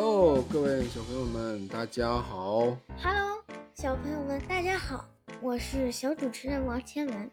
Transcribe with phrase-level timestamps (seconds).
[0.00, 2.66] Hello，各位小朋友们，大家好。
[3.02, 3.42] Hello，
[3.74, 5.04] 小朋友们，大家好，
[5.42, 7.30] 我是小主持人王千文。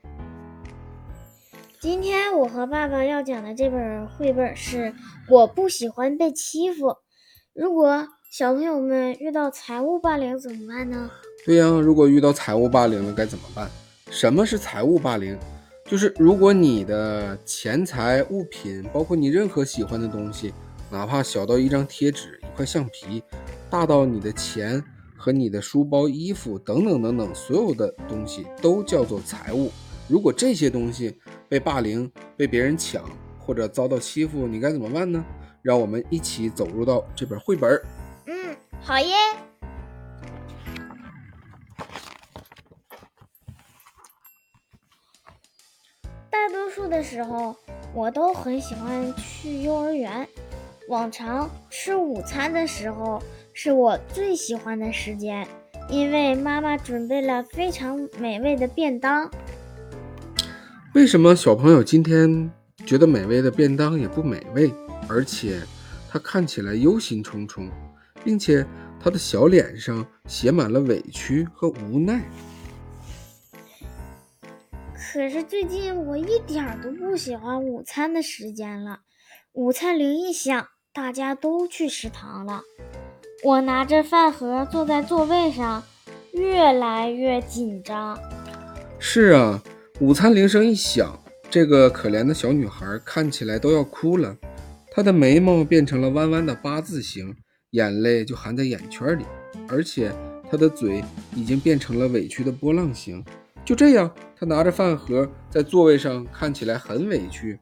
[1.79, 4.77] 今天我和爸爸要讲的这本绘本是
[5.29, 6.87] 《我不喜欢被欺负》。
[7.53, 11.11] 如果小朋友们遇到财务霸凌怎么办呢？
[11.45, 13.69] 对呀、如果遇到财务霸凌了该怎么办？
[14.09, 15.37] 什么是财务霸凌？
[15.85, 20.51] 就是如果你的钱财物品，包括你任何喜欢的东西，
[20.95, 23.21] 哪怕小到一张贴纸、一块橡皮，
[23.69, 24.81] 大到你的钱
[25.17, 29.69] 和你的书包、衣服等等等等，所有的东西都叫做财物。
[30.07, 33.03] 如果这些东西被霸凌、被别人抢
[33.37, 35.21] 或者遭到欺负，你该怎么办呢？
[35.61, 37.69] 让我们一起走入到这本绘本。
[38.27, 39.15] 嗯，好耶。
[46.29, 47.53] 大多数的时候，
[47.93, 50.25] 我都很喜欢去幼儿园。
[50.87, 53.21] 往常吃午餐的时候
[53.53, 55.47] 是我最喜欢的时间，
[55.89, 59.29] 因为妈妈准备了非常美味的便当。
[60.93, 62.51] 为什么小朋友今天
[62.85, 64.71] 觉得美味的便当也不美味，
[65.09, 65.59] 而且
[66.07, 67.67] 他看起来忧心忡忡，
[68.23, 68.63] 并且
[68.99, 72.21] 他的小脸上写满了委屈和无奈？
[74.93, 78.99] 可是最近我一点儿都不喜欢午餐的时间了。
[79.53, 82.63] 午餐铃一响，大家都去食堂了。
[83.43, 85.83] 我拿着饭盒坐在座位上，
[86.31, 88.17] 越来越紧张。
[88.97, 89.61] 是啊，
[89.99, 94.37] 午餐铃声一响，这个可怜的小女孩看起来都要哭了，
[94.89, 97.35] 她的眉毛变成了弯弯的八字形，
[97.71, 99.25] 眼泪就含在眼圈里，
[99.67, 100.13] 而且
[100.49, 101.03] 她的嘴
[101.35, 103.21] 已经变成了委屈的波浪形。
[103.65, 107.59] 就这样，她拿着饭盒在座位上，看起来很委屈。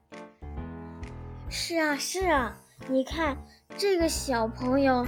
[1.50, 2.56] 是啊，是啊，
[2.90, 3.38] 你看
[3.78, 5.08] 这个小朋友，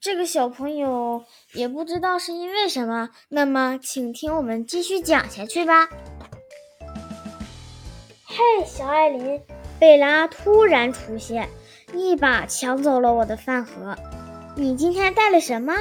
[0.00, 1.24] 这个小朋友
[1.54, 3.08] 也不知道是因为什么。
[3.28, 5.88] 那么，请听我们继续讲下去吧。
[8.26, 9.40] 嘿，小艾琳，
[9.78, 11.48] 贝拉突然出现，
[11.94, 13.96] 一把抢走了我的饭盒。
[14.54, 15.74] 你今天带了什么？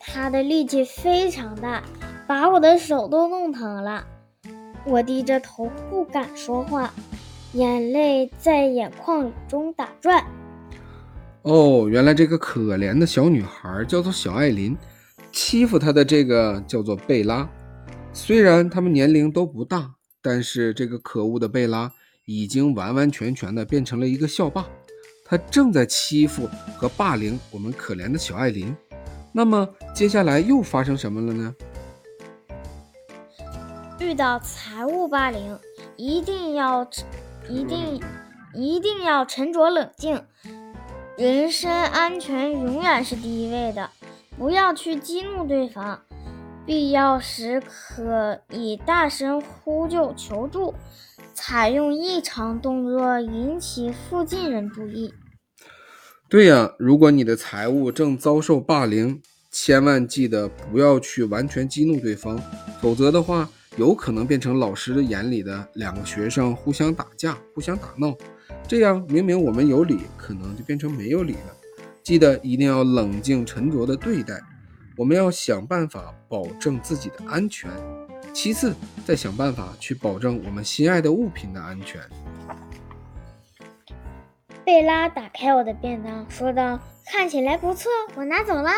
[0.00, 1.84] 他的力气非常大，
[2.26, 4.06] 把我的手都弄疼了。
[4.84, 6.92] 我低着头不敢说话。
[7.52, 10.24] 眼泪在眼眶中打转。
[11.42, 14.76] 哦，原来这个可怜的小女孩叫做小艾琳，
[15.32, 17.48] 欺负她的这个叫做贝拉。
[18.12, 19.90] 虽然他们年龄都不大，
[20.22, 21.90] 但是这个可恶的贝拉
[22.24, 24.64] 已经完完全全的变成了一个校霸，
[25.24, 28.76] 他正在欺负和霸凌我们可怜的小艾琳。
[29.32, 31.54] 那么接下来又发生什么了呢？
[33.98, 35.58] 遇到财务霸凌，
[35.96, 36.88] 一定要。
[37.50, 38.00] 一定
[38.54, 40.22] 一定要沉着冷静，
[41.18, 43.90] 人身安全永远是第一位的，
[44.38, 46.00] 不要去激怒对方，
[46.64, 50.74] 必要时可以大声呼救求助，
[51.34, 55.12] 采用异常动作引起附近人注意。
[56.28, 62.40] 对呀，如果你的财物正遭受霸凌，千万记得不要去完全激怒对方，
[62.80, 63.50] 否则的话。
[63.76, 68.14] 有可能变成老师的眼里的两个学生互相打架、互相打闹，
[68.66, 71.56] 这样明明我们有理，可能就变成没有理了。
[72.02, 74.40] 记得一定要冷静沉着的对待，
[74.96, 77.70] 我们要想办法保证自己的安全，
[78.32, 78.74] 其次
[79.06, 82.00] 再想办法去保证我们心爱的物品的安全。
[84.64, 88.70] 贝拉打开我的便当，说道：“看起来不错，我拿走了。”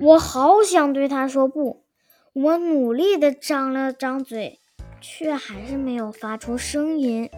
[0.00, 1.84] 我好想对他说不。
[2.32, 4.60] 我努力地张了张嘴，
[5.00, 7.28] 却还是没有发出声音。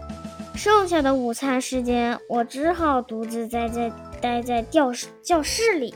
[0.55, 5.95] 剩下的午餐时间，我只好独自待在待在教室教室里。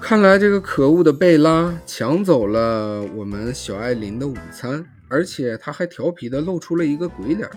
[0.00, 7.48] 看来这个可恶的贝拉抢走了我们小艾琳的午餐，而且他还调皮地露出了一个鬼脸，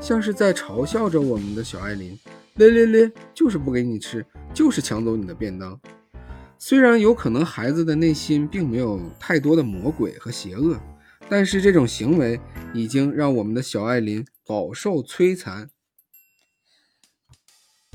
[0.00, 2.18] 像是在嘲笑着我们的小艾琳。
[2.54, 4.24] 咧咧咧，就是不给你吃，
[4.54, 5.78] 就是抢走你的便当。
[6.58, 10.80] 虽然有可能孩子的内心并没有太多的魔鬼和邪恶，
[11.28, 12.40] 但是这种行为
[12.72, 15.68] 已经让我们的小艾琳饱受摧残。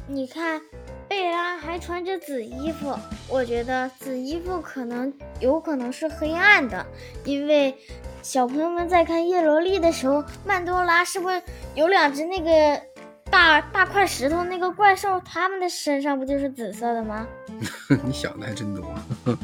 [0.08, 0.62] 你看，
[1.08, 2.96] 贝拉还穿着紫衣服，
[3.28, 6.86] 我觉得紫衣服可能有可能是黑暗的，
[7.26, 7.76] 因为
[8.22, 11.42] 小朋友们在看叶罗丽的时候，曼多拉是不是
[11.76, 12.89] 有两只那个？
[13.32, 17.28] 大大块石头那个怪兽，他们的身上不就是紫色的吗？
[18.04, 18.94] 你想的还真多。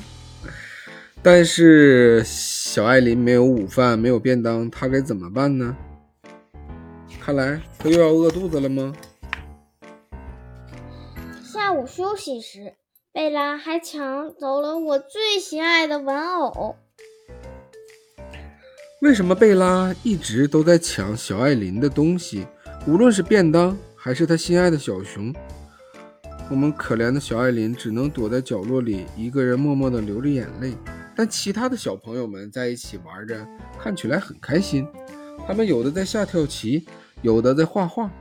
[1.22, 5.76] 但是小艾琳没有午饭，没有便当，她该怎么办呢？
[7.20, 8.94] 看来她又要饿肚子了吗？
[11.44, 12.76] 下午休息时，
[13.12, 16.76] 贝拉还抢走了我最心爱的玩偶。
[19.02, 22.46] 为什么贝拉一直都在抢小艾琳的东西？
[22.88, 25.34] 无论是便当，还是他心爱的小熊。
[26.52, 30.76] 我们可怜的小艾琳只能躲在角落里，一个人默默地流着眼泪。
[31.16, 33.44] 但其他的小朋友们在一起玩着，
[33.80, 34.88] 看起来很开心。
[35.48, 36.86] 他们有的在下跳棋，
[37.24, 38.12] 有的在画画。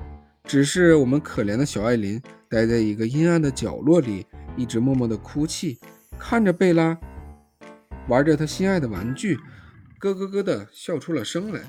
[0.44, 2.18] 只是我们可怜的小艾琳
[2.48, 4.26] 待在一个阴暗的角落里，
[4.56, 5.78] 一直默默地哭泣，
[6.18, 6.96] 看着贝拉
[8.08, 9.38] 玩着她心爱的玩具。
[9.98, 11.60] 咯咯咯的笑出了声来。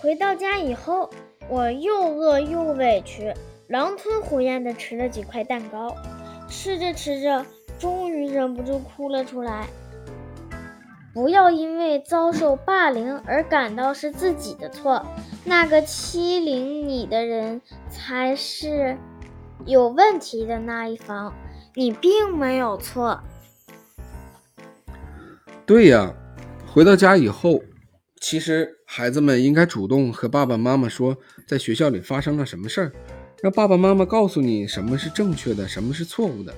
[0.00, 1.10] 回到家以后，
[1.50, 3.34] 我又饿又委屈，
[3.68, 5.94] 狼吞虎咽的吃了几块蛋糕。
[6.48, 7.44] 吃着吃着，
[7.78, 9.68] 终于忍不住哭了出来。
[11.12, 15.04] 不要因为遭受霸凌而感到是自己的错，
[15.44, 17.60] 那个欺凌你的人
[17.90, 18.96] 才是
[19.66, 21.34] 有问题的那一方。
[21.74, 23.20] 你并没有错。
[25.66, 26.10] 对呀，
[26.72, 27.60] 回到家以后，
[28.20, 31.16] 其实孩子们应该主动和爸爸妈妈说，
[31.48, 32.92] 在学校里发生了什么事儿，
[33.42, 36.54] 让爸爸妈妈告诉你什么是正确的，什么是错误的。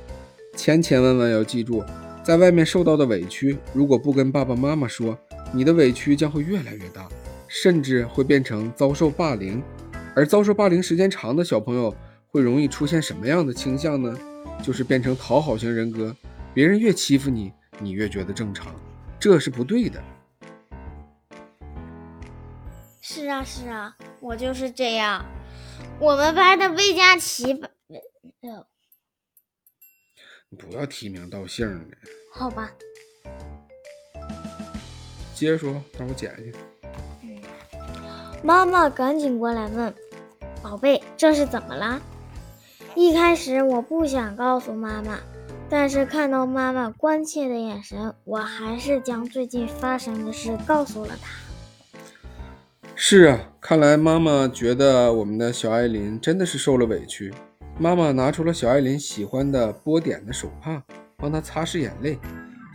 [0.57, 1.83] 千千万万要记住，
[2.25, 5.17] 在外面受到的委屈，如果不跟爸爸妈妈说，
[5.55, 7.09] 你的委屈将会越来越大，
[7.47, 9.63] 甚至会变成遭受霸凌。
[10.17, 11.95] 而遭受霸凌时间长的小朋友，
[12.27, 14.19] 会容易出现什么样的倾向呢？
[14.63, 16.15] 就是变成讨好型人格，
[16.53, 18.75] 别人越欺负你，你越觉得正常，
[19.21, 20.03] 这是不对的。
[23.05, 25.25] 是啊，是啊，我就是这样。
[25.99, 27.69] 我们班的魏佳琪，不
[30.71, 31.97] 要提名道姓的。
[32.33, 32.71] 好吧。
[35.35, 36.55] 接着说，让我剪去。
[38.45, 39.93] 妈妈赶紧过来问
[40.63, 42.01] ：“宝贝，这是怎么啦？”
[42.95, 45.19] 一开始我不想告诉妈妈，
[45.69, 51.42] 但是看到妈妈关切的眼神，我还是将最近发生的事告诉了她。
[53.05, 57.35] 是啊，看来妈妈觉得我们的小艾琳真的是受了委屈。
[57.77, 60.81] 妈妈拿出了小艾琳喜欢的波点的手帕，
[61.17, 62.17] 帮她擦拭眼泪。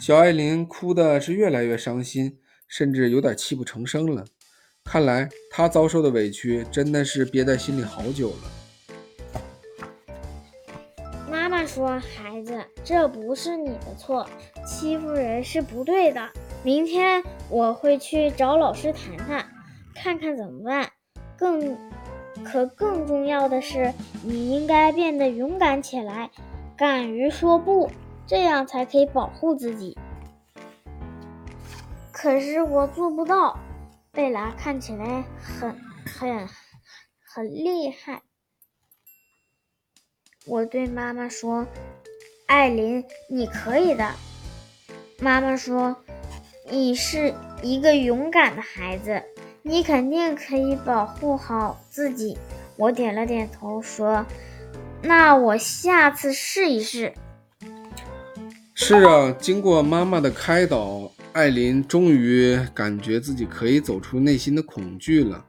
[0.01, 2.37] 小艾琳哭的是越来越伤心，
[2.67, 4.25] 甚至有点泣不成声了。
[4.83, 8.51] 看来她遭受的委屈真的是憋在心里好久了。
[11.31, 14.29] 妈妈说：“孩子，这不是你的错，
[14.67, 16.21] 欺负人是不对的。
[16.63, 19.49] 明天我会去找老师谈谈，
[19.97, 20.91] 看看怎么办。
[21.37, 21.77] 更
[22.43, 26.29] 可更重要的是，你应该变得勇敢起来，
[26.77, 27.91] 敢于说不，
[28.25, 29.97] 这样才可以保护自己。
[32.11, 33.57] 可是我做不到。”
[34.11, 36.47] 贝拉看起来很很
[37.21, 38.23] 很厉害。
[40.47, 41.67] 我对妈妈说
[42.47, 44.11] ：“艾琳，你可以的。”
[45.21, 45.97] 妈妈说
[46.71, 49.21] ：“你是一个勇敢的孩子，
[49.67, 52.37] 你肯定可以保护好自己。”
[52.77, 54.25] 我点了点头，说
[55.03, 57.11] ：“那我下次试一试。”
[58.73, 65.43] 是啊，经过妈妈的开导，艾琳终于感觉自己可以走出内心的恐惧了。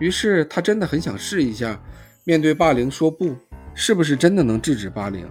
[0.00, 1.80] 于是，她真的很想试一下，
[2.24, 3.36] 面对霸凌说不。
[3.76, 5.28] 是不是真的能制止霸凌？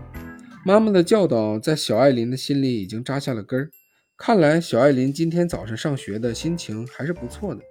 [0.65, 3.69] 妈妈的教导在小艾琳的心里已经扎下了根儿。
[4.17, 7.61] 看来小艾琳今天早上上学的心情还是不错的。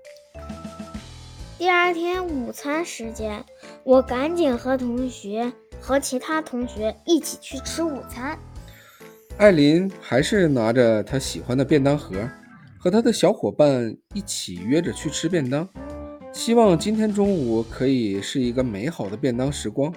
[1.62, 3.45] 第二天午餐时间，
[3.85, 8.37] 我赶紧和同学和其他同学一起去吃午餐。
[9.38, 12.28] 艾琳还是拿着她喜欢的便当盒，
[12.76, 15.69] 和她的小伙伴一起约着去吃便当，
[16.33, 19.95] 希望今天中午可以是一个美好的便当时光。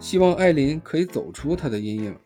[0.00, 2.16] 希望艾琳可以走出她的阴影。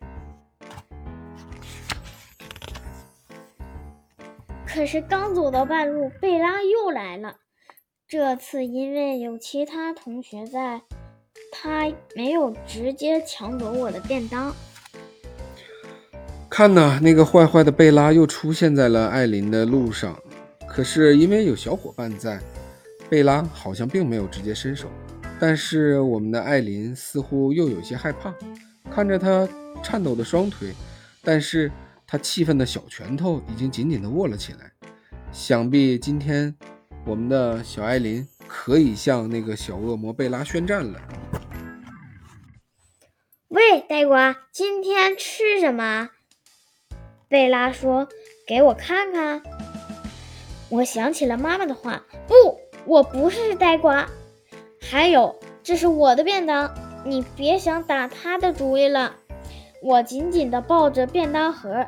[4.65, 7.37] 可是刚走到半路，贝拉又来了。
[8.13, 10.83] 这次因为有其他同学在，
[11.51, 14.55] 他没有直接抢走我的便当。
[16.51, 20.15] 看呐，那个坏坏的贝拉又出现在了艾琳的路上。
[20.69, 22.39] 可是因为有小伙伴在，
[23.09, 24.89] 贝拉好像并没有直接伸手。
[25.41, 28.35] 但是我们的艾琳似乎又有些害怕，
[28.91, 29.49] 看着她
[29.83, 30.75] 颤抖的双腿，
[31.25, 31.73] 但是
[32.07, 34.71] 她气愤的小拳头已经紧紧地握了起来。
[35.33, 36.55] 想必今天
[37.05, 41.01] 我们的小艾琳可以向那个小恶魔贝拉宣战了。
[43.49, 46.11] 喂，呆瓜，今天吃什么？
[47.29, 48.09] 贝拉说
[48.47, 49.43] ：“给我看看。”
[50.71, 52.61] 我想起了妈妈的话，不。
[52.85, 54.09] 我不是呆瓜。
[54.81, 59.17] 还有，这是我的便当，你别想打他的主意了。
[59.83, 61.87] 我紧紧地抱着便当盒，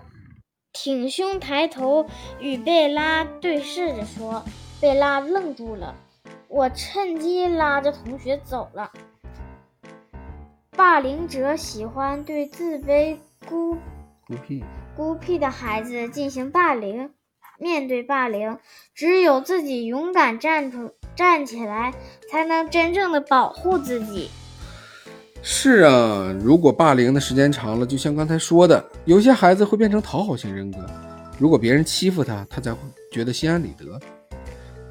[0.72, 2.06] 挺胸抬头
[2.40, 4.44] 与贝拉对视着说。
[4.84, 5.94] 贝拉愣住了，
[6.46, 8.90] 我趁机拉着同学走了。
[10.76, 13.16] 霸凌者喜欢对自卑、
[13.48, 13.78] 孤
[14.26, 14.62] 孤僻、
[14.94, 17.10] 孤僻的孩子进行霸凌。
[17.58, 18.58] 面对霸凌，
[18.94, 21.94] 只有自己勇敢站出站起来，
[22.30, 24.28] 才能真正的保护自己。
[25.40, 30.84] 是啊，如果霸凌的时间长了，就像刚才说的，有些孩子会变成讨好型人格。
[31.38, 33.98] 如果别人欺负他，他才会觉得心安理得。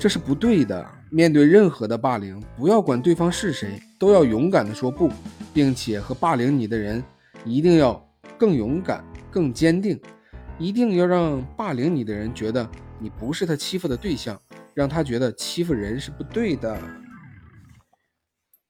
[0.03, 0.86] 这是不对的。
[1.10, 5.10] 面对任何的霸凌，不要管对方是谁，都要勇敢地说不，
[5.53, 7.01] 并且和霸凌你的人
[7.45, 8.05] 一定要
[8.38, 9.98] 更勇敢、更坚定。
[10.60, 12.69] 一定要让霸凌你的人觉得
[13.00, 14.38] 你不是他欺负的对象，
[14.74, 16.77] 让他觉得欺负人是不对的。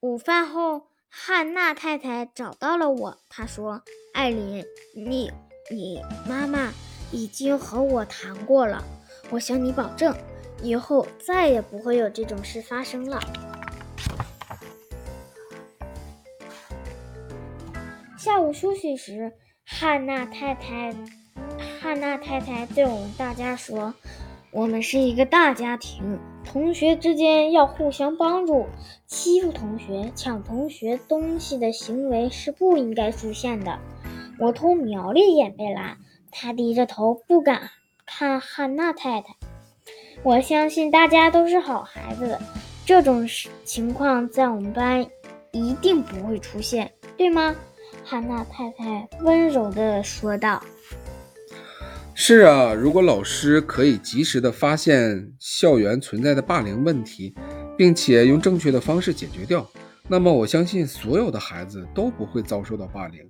[0.02, 3.82] 午饭后，汉娜太太找到了我，她说
[4.14, 4.64] ：“艾琳，
[4.96, 5.32] 你、
[5.72, 6.00] 你
[6.30, 6.72] 妈妈
[7.12, 8.84] 已经和我谈过了，
[9.32, 10.16] 我向你保证。”
[10.64, 13.20] 以后再也不会有这种事发生了。
[18.18, 19.34] 下午休息时，
[19.66, 20.96] 汉娜太太，
[21.82, 23.94] 汉娜太太对我们大家说
[24.52, 28.66] ：“我们是一个大家庭，同学之间要互相帮助。
[29.06, 33.78] 欺负同学、抢同学东西的行为是不应该出现的。”
[34.40, 35.98] 我偷瞄了一眼贝拉，
[36.32, 37.70] 她低着头不敢
[38.06, 39.36] 看汉娜太太。
[40.24, 42.40] 我相信大家都是好孩子，
[42.86, 43.28] 这种
[43.66, 45.06] 情况在我们班
[45.52, 47.54] 一定不会出现，对吗？
[48.06, 50.64] 汉娜太太温柔地说道。
[52.14, 57.36] 是啊，如果老师可以及时的发现校园存在的霸凌问题，
[57.78, 59.70] 并且用正确的方式解决掉，
[60.08, 63.30] 那么我相信所有的孩子都不会遭受到霸凌，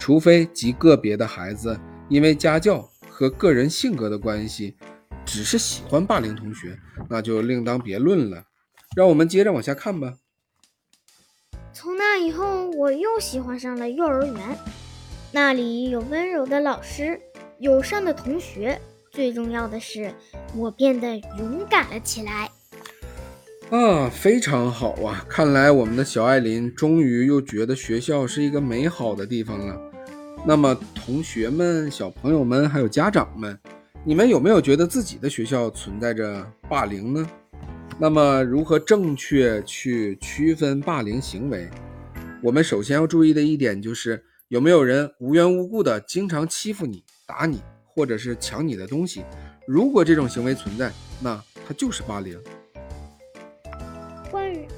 [0.00, 4.74] 除非极个别的孩子因为家教和个人性格的关系。
[5.24, 6.78] 只是喜欢霸凌同学，
[7.08, 8.44] 那就另当别论了。
[8.96, 10.14] 让我们接着往下看吧。
[11.72, 14.58] 从那以后，我又喜欢上了幼儿园，
[15.32, 17.20] 那里有温柔的老师，
[17.58, 20.14] 友善的同学，最重要的是，
[20.54, 22.48] 我变得勇敢了起来。
[23.70, 25.26] 啊，非常好啊！
[25.28, 29.80] 看来我们的小艾琳终于又觉得学校是一个美好的地方了。
[30.46, 33.58] 那么，同学们、小朋友们还有家长们。
[34.06, 37.26] 你们有没有觉得自己的学校存在着霸凌呢？
[37.98, 41.70] 那么，如何正确去区分霸凌行为？
[42.42, 49.24] 我们首先要注意的一点就是，有没有人无缘无故的经常欺负你、打你，或者是抢你的东西？
[49.66, 50.92] 如果这种行为存在，
[51.22, 52.38] 那它就是霸凌。
[54.30, 54.68] 关于，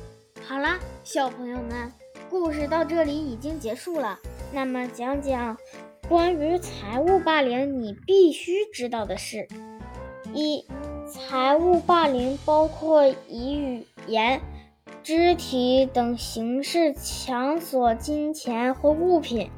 [0.47, 1.90] 好了，小朋友们，
[2.30, 4.16] 故事到这里已经结束了。
[4.52, 5.56] 那么，讲讲。
[6.08, 9.48] 关于财务霸凌，你必须知道的是：
[10.32, 10.64] 一、
[11.08, 14.40] 财务霸凌包括以语言、
[15.02, 19.50] 肢体等形式强索金钱或物品，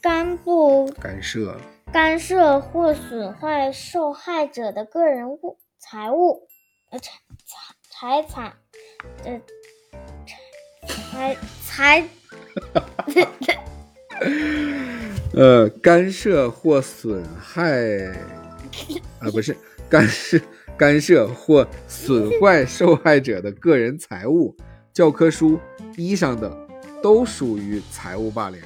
[0.00, 1.60] 干部干涉、
[1.92, 6.48] 干涉或损坏受害者的个人物财物、
[6.90, 7.12] 呃财
[7.44, 8.54] 财财产、
[9.24, 9.42] 呃
[10.86, 11.36] 财
[11.66, 12.08] 财。
[15.32, 17.70] 呃，干涉或损害
[19.20, 19.56] 啊，不是
[19.88, 20.40] 干涉
[20.76, 24.56] 干涉或损坏受害者的个人财物、
[24.92, 25.58] 教科书、
[25.96, 26.52] 衣裳等，
[27.00, 28.60] 都属于财务霸凌。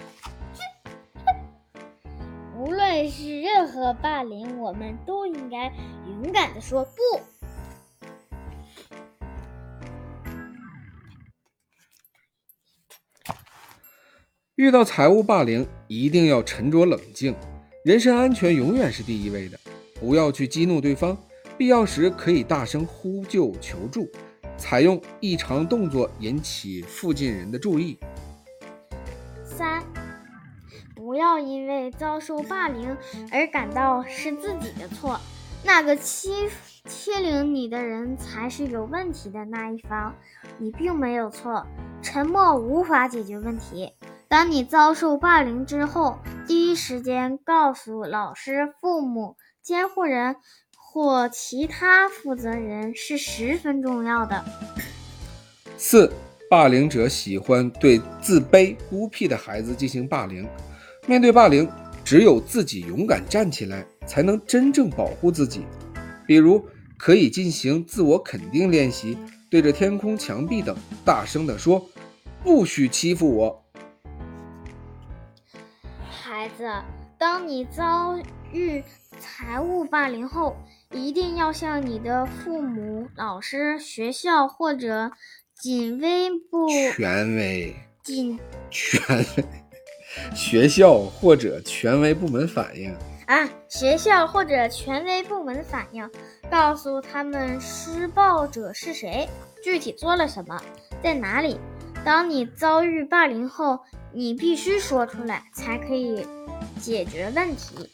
[2.56, 5.70] 无论是任何霸凌，我们都应该
[6.06, 6.90] 勇敢的说不。
[14.56, 17.34] 遇到财务霸凌，一定要沉着冷静，
[17.82, 19.58] 人身安全永远是第一位的。
[19.98, 21.18] 不要去激怒对方，
[21.58, 24.08] 必要时可以大声呼救求助，
[24.56, 27.98] 采用异常动作引起附近人的注意。
[29.42, 29.82] 三，
[30.94, 32.96] 不要因为遭受霸凌
[33.32, 35.18] 而感到是自己的错，
[35.64, 36.48] 那个欺
[36.86, 40.14] 欺凌你的人才是有问题的那一方，
[40.58, 41.66] 你并没有错。
[42.00, 43.90] 沉默无法解决问题。
[44.28, 50.36] 当你遭受霸凌之后，第一时间告诉老师、父母、监护人
[50.76, 54.44] 或其他负责人是十分重要的。
[55.76, 56.10] 四，
[56.50, 60.48] 霸凌者喜欢对自卑、孤僻的孩子进行霸凌。
[61.06, 61.68] 面对霸凌，
[62.04, 65.64] 只有自己勇敢站起来，才能真正保护自己。
[66.26, 66.64] 比如，
[66.98, 69.16] 可以进行自我肯定练习。
[69.50, 71.86] 对着天空、墙壁等大声地说
[72.42, 73.63] ：“不许欺负我！”
[76.44, 76.70] 孩子，
[77.16, 78.18] 当你遭
[78.52, 78.84] 遇
[79.18, 80.54] 财务霸凌后，
[80.90, 85.10] 一定要向你的父母、老师、学校或者
[85.58, 88.38] 警卫部权威警
[88.70, 89.00] 权
[89.38, 89.44] 威
[90.36, 92.94] 学校或者权威部门反映。
[93.24, 96.10] 啊学校或者权威部门反映，
[96.50, 99.26] 告诉他们施暴者是谁，
[99.62, 100.60] 具体做了什么，
[101.02, 101.58] 在哪里。
[102.04, 103.80] 当你遭遇霸凌后，
[104.14, 106.24] 你必须说出来，才可以
[106.80, 107.90] 解决问题。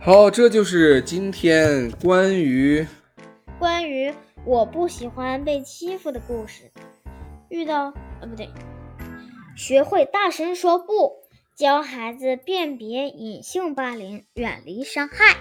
[0.00, 2.86] 好，这就是今天关于
[3.58, 4.10] 关于
[4.46, 6.70] 我不喜欢被欺负的故事。
[7.50, 8.48] 遇到呃不对，
[9.56, 11.12] 学会大声说不，
[11.54, 15.36] 教孩子辨别隐性霸凌，远离伤害。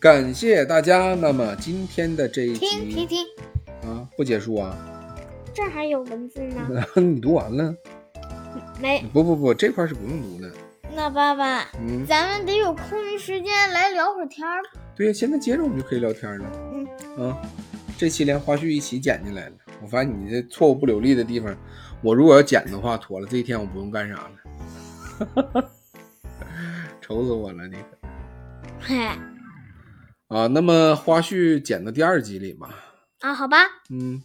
[0.00, 1.14] 感谢大家。
[1.14, 3.26] 那么今天的这一集听听听，
[3.82, 4.74] 啊，不结束啊？
[5.52, 6.84] 这儿还有文字呢。
[6.96, 7.74] 你读完了？
[8.80, 10.50] 没，不不不，这块是不用读的。
[10.94, 14.62] 那爸爸，嗯，咱们得有空余时间来聊会儿天儿。
[14.94, 16.46] 对呀，现在接着我们就可以聊天了。
[16.72, 17.36] 嗯，啊，
[17.98, 19.54] 这期连花絮一起剪进来了。
[19.82, 21.54] 我发现你这错误不流利的地方，
[22.02, 25.70] 我如果要剪的话，妥了，这一天我不用干啥了。
[27.00, 28.08] 愁死我了，你可
[28.80, 29.06] 嘿，
[30.28, 30.46] 啊！
[30.46, 32.68] 那么花絮剪到第二集里嘛，
[33.20, 33.58] 啊，好吧。
[33.90, 34.22] 嗯，